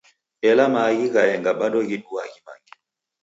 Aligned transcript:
Ela 0.49 0.65
maaghi 0.73 1.07
ghaenga 1.13 1.51
bado 1.59 1.77
ghiduaa 1.89 2.27
ghimange. 2.31 2.73